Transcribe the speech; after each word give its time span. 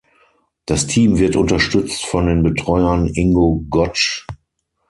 Das 0.65 0.87
Team 0.87 1.19
wird 1.19 1.35
unterstützt 1.35 2.03
von 2.07 2.25
den 2.25 2.41
Betreuern 2.41 3.05
Ingo 3.05 3.63
Gotsch. 3.69 4.25